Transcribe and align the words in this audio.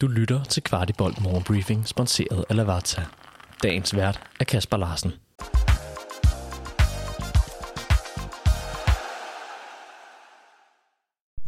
Du 0.00 0.06
lytter 0.06 0.44
til 0.44 0.62
Kvartibolt 0.62 1.22
Morgenbriefing, 1.22 1.88
sponsoreret 1.88 2.44
af 2.48 2.56
Lavazza. 2.56 3.02
Dagens 3.62 3.96
vært 3.96 4.30
er 4.40 4.44
Kasper 4.44 4.76
Larsen. 4.76 5.10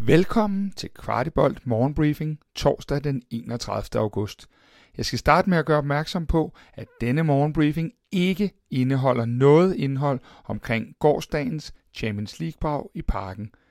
Velkommen 0.07 0.71
til 0.71 0.89
Kvartibolt 0.89 1.67
Morgenbriefing 1.67 2.39
torsdag 2.55 3.05
den 3.05 3.23
31. 3.31 4.01
august. 4.01 4.49
Jeg 4.97 5.07
skal 5.07 5.19
starte 5.19 5.51
med 5.51 5.59
at 5.59 5.67
gøre 5.67 5.79
opmærksom 5.79 6.27
på, 6.27 6.55
at 6.75 6.89
denne 7.01 7.23
morgenbriefing 7.23 7.93
ikke 8.11 8.53
indeholder 8.71 9.25
noget 9.25 9.77
indhold 9.77 10.21
omkring 10.45 10.87
gårdsdagens 11.01 11.75
Champions 11.95 12.41
League-brag 12.41 12.91
i 12.95 13.03
parken– 13.03 13.51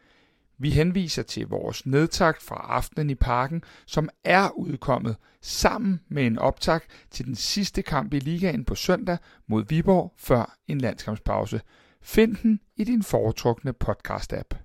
vi 0.62 0.70
henviser 0.70 1.24
til 1.24 1.48
vores 1.48 1.86
nedtakt 1.86 2.42
fra 2.42 2.56
aftenen 2.56 3.10
i 3.10 3.16
parken, 3.16 3.64
som 3.86 4.10
er 4.24 4.50
udkommet 4.50 5.16
sammen 5.42 6.00
med 6.10 6.26
en 6.26 6.40
optakt 6.40 6.86
til 7.12 7.26
den 7.26 7.36
sidste 7.36 7.82
kamp 7.82 8.14
i 8.14 8.20
ligaen 8.20 8.66
på 8.66 8.76
søndag 8.76 9.18
mod 9.48 9.66
Viborg 9.70 10.14
før 10.18 10.58
en 10.68 10.82
landskampspause. 10.82 11.62
Find 12.02 12.36
den 12.36 12.60
i 12.78 12.84
din 12.84 13.04
foretrukne 13.04 13.74
podcast-app. 13.84 14.58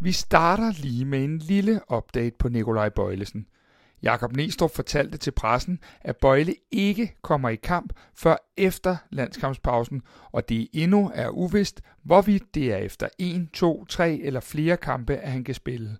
Vi 0.00 0.12
starter 0.12 0.72
lige 0.82 1.04
med 1.04 1.24
en 1.24 1.38
lille 1.38 1.80
update 1.96 2.36
på 2.38 2.48
Nikolaj 2.48 2.88
Bøjlesen– 2.88 3.46
Jakob 4.02 4.36
Nestrup 4.36 4.70
fortalte 4.70 5.18
til 5.18 5.30
pressen, 5.30 5.78
at 6.00 6.16
Bøjle 6.16 6.54
ikke 6.70 7.14
kommer 7.22 7.48
i 7.48 7.56
kamp 7.56 7.92
før 8.14 8.36
efter 8.56 8.96
landskampspausen, 9.10 10.02
og 10.32 10.48
det 10.48 10.68
endnu 10.72 11.10
er 11.14 11.28
uvist, 11.28 11.80
hvorvidt 12.02 12.54
det 12.54 12.72
er 12.72 12.76
efter 12.76 13.08
1, 13.18 13.48
2, 13.52 13.84
3 13.84 14.20
eller 14.22 14.40
flere 14.40 14.76
kampe, 14.76 15.16
at 15.16 15.32
han 15.32 15.44
kan 15.44 15.54
spille. 15.54 15.96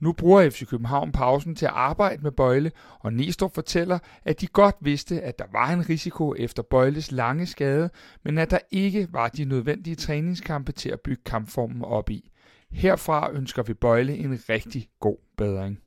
Nu 0.00 0.12
bruger 0.12 0.50
FC 0.50 0.66
København 0.66 1.12
pausen 1.12 1.54
til 1.54 1.66
at 1.66 1.72
arbejde 1.74 2.22
med 2.22 2.32
Bøjle, 2.32 2.72
og 3.00 3.12
Nestrup 3.12 3.54
fortæller, 3.54 3.98
at 4.24 4.40
de 4.40 4.46
godt 4.46 4.76
vidste, 4.80 5.20
at 5.22 5.38
der 5.38 5.44
var 5.52 5.70
en 5.70 5.88
risiko 5.88 6.34
efter 6.38 6.62
Bøjles 6.62 7.12
lange 7.12 7.46
skade, 7.46 7.90
men 8.24 8.38
at 8.38 8.50
der 8.50 8.58
ikke 8.70 9.08
var 9.12 9.28
de 9.28 9.44
nødvendige 9.44 9.96
træningskampe 9.96 10.72
til 10.72 10.88
at 10.88 11.00
bygge 11.00 11.22
kampformen 11.26 11.84
op 11.84 12.10
i. 12.10 12.30
Herfra 12.70 13.32
ønsker 13.32 13.62
vi 13.62 13.74
Bøjle 13.74 14.16
en 14.16 14.40
rigtig 14.48 14.88
god 15.00 15.16
bedring. 15.36 15.78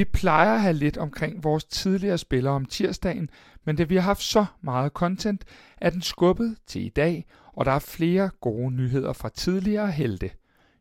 Vi 0.00 0.04
plejer 0.04 0.54
at 0.54 0.60
have 0.60 0.74
lidt 0.74 0.96
omkring 0.96 1.44
vores 1.44 1.64
tidligere 1.64 2.18
spillere 2.18 2.54
om 2.54 2.64
tirsdagen, 2.64 3.30
men 3.64 3.76
da 3.76 3.82
vi 3.82 3.94
har 3.94 4.02
haft 4.02 4.22
så 4.22 4.46
meget 4.62 4.92
content, 4.92 5.44
er 5.76 5.90
den 5.90 6.02
skubbet 6.02 6.56
til 6.66 6.84
i 6.84 6.88
dag, 6.88 7.26
og 7.52 7.64
der 7.64 7.72
er 7.72 7.78
flere 7.78 8.30
gode 8.40 8.70
nyheder 8.70 9.12
fra 9.12 9.28
tidligere 9.28 9.90
helte. 9.90 10.30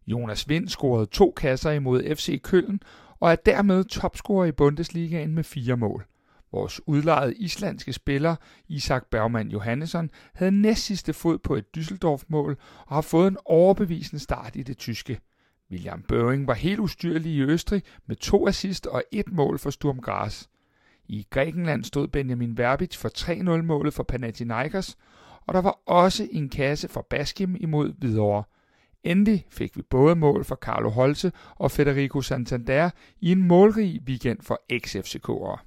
Jonas 0.08 0.50
Vind 0.50 0.68
scorede 0.68 1.06
to 1.06 1.34
kasser 1.38 1.72
imod 1.72 2.16
FC 2.16 2.42
Køln 2.42 2.80
og 3.20 3.32
er 3.32 3.36
dermed 3.36 3.84
topscorer 3.84 4.46
i 4.46 4.52
Bundesligaen 4.52 5.36
med 5.36 5.44
fire 5.44 5.78
mål. 5.78 6.06
Vores 6.52 6.82
udlejede 6.88 7.36
islandske 7.36 7.94
spiller, 7.94 8.36
Isak 8.68 9.06
Bergman 9.12 9.52
Johannesson, 9.52 10.10
havde 10.34 10.52
næstsidste 10.52 11.14
fod 11.14 11.38
på 11.38 11.56
et 11.56 11.66
Düsseldorf-mål 11.78 12.58
og 12.88 12.96
har 12.96 13.02
fået 13.02 13.28
en 13.28 13.38
overbevisende 13.46 14.24
start 14.24 14.56
i 14.56 14.64
det 14.64 14.78
tyske. 14.78 15.20
William 15.72 16.02
Børing 16.02 16.48
var 16.48 16.54
helt 16.54 16.80
ustyrlig 16.80 17.32
i 17.32 17.42
Østrig 17.42 17.84
med 18.06 18.16
to 18.16 18.48
assist 18.48 18.88
og 18.88 19.04
et 19.12 19.32
mål 19.32 19.60
for 19.60 19.70
Sturm 19.70 20.00
Graz. 20.00 20.48
I 21.08 21.28
Grækenland 21.30 21.84
stod 21.84 22.08
Benjamin 22.08 22.58
Verbic 22.58 22.98
for 22.98 23.10
3-0-målet 23.18 23.94
for 23.94 24.04
Panathinaikos, 24.04 24.98
og 25.48 25.54
der 25.54 25.62
var 25.62 25.80
også 25.86 26.28
en 26.32 26.50
kasse 26.50 26.88
for 26.88 27.08
Baskim 27.10 27.56
imod 27.60 27.94
Hvidovre. 27.94 28.44
Endelig 29.04 29.46
fik 29.50 29.78
vi 29.78 29.82
både 29.82 30.16
mål 30.16 30.46
for 30.46 30.56
Carlo 30.56 30.90
Holse 30.90 31.32
og 31.56 31.72
Federico 31.72 32.22
Santander 32.22 32.90
i 33.22 33.32
en 33.32 33.44
målrig 33.44 34.02
weekend 34.08 34.42
for 34.42 34.62
XFCK'ere. 34.74 35.67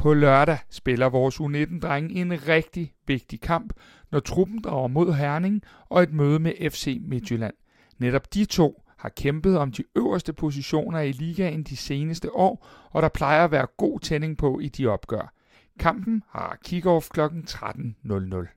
På 0.00 0.14
lørdag 0.14 0.58
spiller 0.70 1.08
vores 1.08 1.40
U19-drenge 1.40 2.14
en 2.14 2.48
rigtig 2.48 2.94
vigtig 3.06 3.40
kamp, 3.40 3.72
når 4.10 4.20
truppen 4.20 4.62
drager 4.62 4.88
mod 4.88 5.12
Herning 5.12 5.62
og 5.88 6.02
et 6.02 6.12
møde 6.12 6.38
med 6.38 6.70
FC 6.70 6.98
Midtjylland. 7.02 7.54
Netop 7.98 8.34
de 8.34 8.44
to 8.44 8.82
har 8.98 9.08
kæmpet 9.08 9.58
om 9.58 9.72
de 9.72 9.84
øverste 9.96 10.32
positioner 10.32 11.00
i 11.00 11.12
ligaen 11.12 11.62
de 11.62 11.76
seneste 11.76 12.34
år, 12.36 12.66
og 12.90 13.02
der 13.02 13.08
plejer 13.08 13.44
at 13.44 13.50
være 13.50 13.66
god 13.76 14.00
tænding 14.00 14.38
på 14.38 14.58
i 14.58 14.68
de 14.68 14.86
opgør. 14.86 15.32
Kampen 15.78 16.22
har 16.28 16.58
kick-off 16.68 17.08
kl. 17.08 17.20
13.00. 17.20 18.56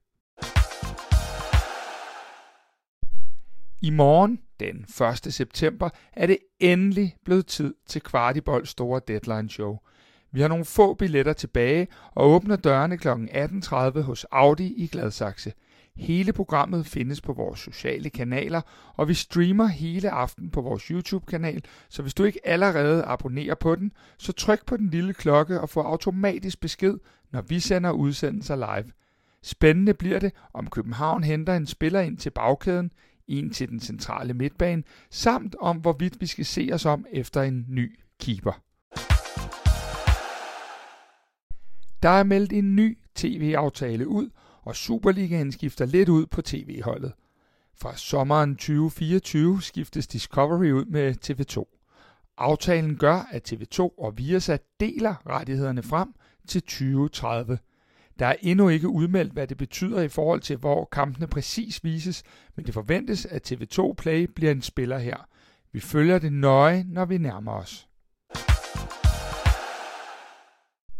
I 3.81 3.89
morgen, 3.89 4.39
den 4.59 4.85
1. 5.25 5.33
september, 5.33 5.89
er 6.13 6.27
det 6.27 6.37
endelig 6.59 7.15
blevet 7.25 7.47
tid 7.47 7.73
til 7.87 8.01
Kvartibold 8.01 8.65
store 8.65 9.01
deadline 9.07 9.49
show– 9.49 9.77
vi 10.33 10.41
har 10.41 10.47
nogle 10.47 10.65
få 10.65 10.93
billetter 10.93 11.33
tilbage 11.33 11.87
og 12.11 12.29
åbner 12.29 12.55
dørene 12.55 12.97
kl. 12.97 13.07
18.30 13.07 14.01
hos 14.01 14.25
Audi 14.31 14.73
i 14.73 14.87
Gladsaxe. 14.87 15.53
Hele 15.95 16.33
programmet 16.33 16.85
findes 16.85 17.21
på 17.21 17.33
vores 17.33 17.59
sociale 17.59 18.09
kanaler, 18.09 18.61
og 18.95 19.07
vi 19.07 19.13
streamer 19.13 19.65
hele 19.65 20.09
aften 20.09 20.49
på 20.49 20.61
vores 20.61 20.83
YouTube-kanal, 20.83 21.63
så 21.89 22.01
hvis 22.01 22.13
du 22.13 22.23
ikke 22.23 22.47
allerede 22.47 23.03
abonnerer 23.03 23.55
på 23.55 23.75
den, 23.75 23.91
så 24.17 24.31
tryk 24.31 24.65
på 24.65 24.77
den 24.77 24.89
lille 24.89 25.13
klokke 25.13 25.61
og 25.61 25.69
få 25.69 25.81
automatisk 25.81 26.59
besked, 26.59 26.97
når 27.31 27.41
vi 27.41 27.59
sender 27.59 27.91
udsendelser 27.91 28.55
live. 28.55 28.91
Spændende 29.43 29.93
bliver 29.93 30.19
det, 30.19 30.33
om 30.53 30.69
København 30.69 31.23
henter 31.23 31.55
en 31.55 31.67
spiller 31.67 31.99
ind 31.99 32.17
til 32.17 32.29
bagkæden, 32.29 32.91
en 33.27 33.49
til 33.49 33.69
den 33.69 33.79
centrale 33.79 34.33
midtbane, 34.33 34.83
samt 35.09 35.55
om 35.59 35.77
hvorvidt 35.77 36.21
vi 36.21 36.25
skal 36.25 36.45
se 36.45 36.69
os 36.73 36.85
om 36.85 37.05
efter 37.11 37.41
en 37.41 37.65
ny 37.69 37.99
keeper. 38.19 38.61
Der 42.03 42.09
er 42.09 42.23
meldt 42.23 42.53
en 42.53 42.75
ny 42.75 42.97
tv-aftale 43.15 44.07
ud, 44.07 44.29
og 44.61 44.75
Superligaen 44.75 45.51
skifter 45.51 45.85
lidt 45.85 46.09
ud 46.09 46.25
på 46.25 46.41
tv-holdet. 46.41 47.13
Fra 47.75 47.97
sommeren 47.97 48.55
2024 48.55 49.61
skiftes 49.61 50.07
Discovery 50.07 50.71
ud 50.71 50.85
med 50.85 51.15
TV2. 51.25 51.79
Aftalen 52.37 52.97
gør, 52.97 53.27
at 53.31 53.53
TV2 53.53 53.79
og 53.79 54.17
Viasat 54.17 54.61
deler 54.79 55.15
rettighederne 55.29 55.83
frem 55.83 56.13
til 56.47 56.61
2030. 56.61 57.57
Der 58.19 58.25
er 58.25 58.35
endnu 58.41 58.69
ikke 58.69 58.87
udmeldt, 58.87 59.33
hvad 59.33 59.47
det 59.47 59.57
betyder 59.57 60.01
i 60.01 60.07
forhold 60.07 60.41
til, 60.41 60.57
hvor 60.57 60.85
kampene 60.91 61.27
præcis 61.27 61.83
vises, 61.83 62.23
men 62.55 62.65
det 62.65 62.73
forventes, 62.73 63.25
at 63.25 63.51
TV2 63.51 63.93
Play 63.93 64.29
bliver 64.35 64.51
en 64.51 64.61
spiller 64.61 64.97
her. 64.97 65.27
Vi 65.71 65.79
følger 65.79 66.19
det 66.19 66.33
nøje, 66.33 66.85
når 66.87 67.05
vi 67.05 67.17
nærmer 67.17 67.51
os. 67.51 67.87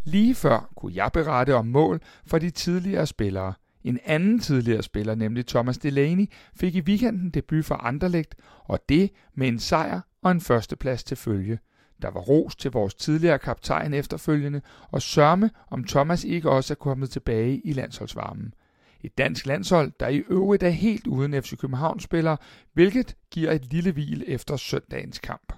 Lige 0.03 0.35
før 0.35 0.69
kunne 0.75 0.95
jeg 0.95 1.11
berette 1.13 1.55
om 1.55 1.67
mål 1.67 2.01
for 2.25 2.37
de 2.37 2.49
tidligere 2.49 3.07
spillere. 3.07 3.53
En 3.83 3.99
anden 4.05 4.39
tidligere 4.39 4.83
spiller, 4.83 5.15
nemlig 5.15 5.47
Thomas 5.47 5.77
Delaney, 5.77 6.25
fik 6.55 6.75
i 6.75 6.81
weekenden 6.81 7.29
debut 7.29 7.65
for 7.65 7.75
Anderlecht, 7.75 8.35
og 8.65 8.79
det 8.89 9.09
med 9.35 9.47
en 9.47 9.59
sejr 9.59 10.01
og 10.21 10.31
en 10.31 10.41
førsteplads 10.41 11.03
til 11.03 11.17
følge. 11.17 11.59
Der 12.01 12.11
var 12.11 12.19
ros 12.19 12.55
til 12.55 12.71
vores 12.71 12.95
tidligere 12.95 13.39
kaptajn 13.39 13.93
efterfølgende, 13.93 14.61
og 14.91 15.01
sørme 15.01 15.49
om 15.69 15.83
Thomas 15.83 16.23
ikke 16.23 16.49
også 16.49 16.73
er 16.73 16.75
kommet 16.75 17.09
tilbage 17.09 17.61
i 17.65 17.73
landsholdsvarmen. 17.73 18.53
Et 19.01 19.17
dansk 19.17 19.45
landshold, 19.45 19.91
der 19.99 20.07
i 20.07 20.23
øvrigt 20.29 20.63
er 20.63 20.69
helt 20.69 21.07
uden 21.07 21.43
FC 21.43 21.57
København-spillere, 21.57 22.37
hvilket 22.73 23.15
giver 23.31 23.51
et 23.51 23.65
lille 23.73 23.91
hvil 23.91 24.23
efter 24.27 24.55
søndagens 24.55 25.19
kamp. 25.19 25.53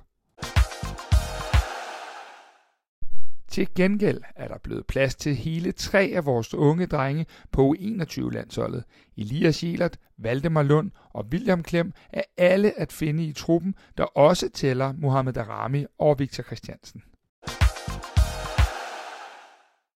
Til 3.55 3.67
gengæld 3.75 4.21
er 4.35 4.47
der 4.47 4.57
blevet 4.57 4.85
plads 4.85 5.15
til 5.15 5.35
hele 5.35 5.71
tre 5.71 6.11
af 6.15 6.25
vores 6.25 6.53
unge 6.53 6.85
drenge 6.85 7.25
på 7.51 7.75
U21-landsholdet. 7.79 8.83
Elias 9.17 9.63
Jelert, 9.63 9.97
Valdemar 10.17 10.63
Lund 10.63 10.91
og 11.09 11.25
William 11.31 11.63
Klem 11.63 11.93
er 12.09 12.21
alle 12.37 12.79
at 12.79 12.91
finde 12.91 13.23
i 13.23 13.33
truppen, 13.33 13.75
der 13.97 14.03
også 14.03 14.49
tæller 14.49 14.93
Mohamed 14.97 15.37
Arami 15.37 15.85
og 15.99 16.19
Victor 16.19 16.43
Christiansen. 16.43 17.03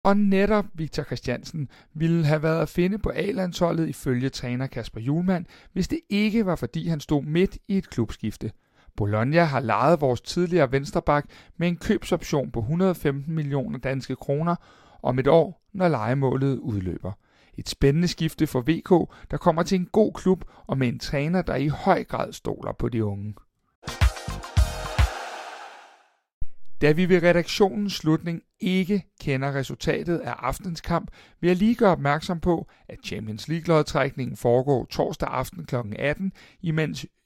Og 0.04 0.16
netop 0.16 0.64
Victor 0.74 1.02
Christiansen 1.02 1.68
ville 1.94 2.24
have 2.24 2.42
været 2.42 2.62
at 2.62 2.68
finde 2.68 2.98
på 2.98 3.12
A-landsholdet 3.14 3.88
ifølge 3.88 4.28
træner 4.28 4.66
Kasper 4.66 5.00
Julemand, 5.00 5.46
hvis 5.72 5.88
det 5.88 6.00
ikke 6.08 6.46
var 6.46 6.56
fordi 6.56 6.88
han 6.88 7.00
stod 7.00 7.22
midt 7.22 7.58
i 7.68 7.78
et 7.78 7.90
klubskifte– 7.90 8.52
Bologna 8.98 9.44
har 9.44 9.60
lejet 9.60 10.00
vores 10.00 10.20
tidligere 10.20 10.72
vensterbak 10.72 11.26
med 11.56 11.68
en 11.68 11.76
købsoption 11.76 12.50
på 12.50 12.60
115 12.60 13.34
millioner 13.34 13.78
danske 13.78 14.16
kroner 14.16 14.56
om 15.02 15.18
et 15.18 15.26
år, 15.26 15.62
når 15.72 15.88
lejemålet 15.88 16.58
udløber. 16.58 17.12
Et 17.58 17.68
spændende 17.68 18.08
skifte 18.08 18.46
for 18.46 18.60
VK, 18.60 19.12
der 19.30 19.36
kommer 19.36 19.62
til 19.62 19.80
en 19.80 19.86
god 19.92 20.12
klub 20.12 20.44
og 20.66 20.78
med 20.78 20.88
en 20.88 20.98
træner, 20.98 21.42
der 21.42 21.54
i 21.56 21.68
høj 21.68 22.04
grad 22.04 22.32
stoler 22.32 22.72
på 22.72 22.88
de 22.88 23.04
unge. 23.04 23.34
Da 26.80 26.92
vi 26.92 27.08
ved 27.08 27.22
redaktionens 27.22 27.92
slutning 27.92 28.42
ikke 28.60 29.04
kender 29.20 29.54
resultatet 29.54 30.18
af 30.18 30.34
aftens 30.38 30.80
kamp, 30.80 31.10
vil 31.40 31.48
jeg 31.48 31.56
lige 31.56 31.74
gøre 31.74 31.92
opmærksom 31.92 32.40
på, 32.40 32.68
at 32.88 32.98
Champions 33.04 33.48
League-lodtrækningen 33.48 34.36
foregår 34.36 34.84
torsdag 34.84 35.28
aften 35.28 35.64
kl. 35.64 35.76
18, 35.98 36.32
imens 36.62 37.06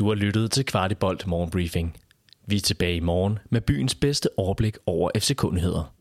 du 0.00 0.08
har 0.08 0.14
lyttet 0.14 0.50
til 0.50 0.64
Kvartibolt 0.64 1.26
Morgenbriefing. 1.26 1.96
Vi 2.46 2.56
er 2.56 2.60
tilbage 2.60 2.96
i 2.96 3.00
morgen 3.00 3.38
med 3.50 3.60
byens 3.60 3.94
bedste 3.94 4.28
overblik 4.36 4.76
over 4.86 5.10
FC-kundigheder. 5.18 5.94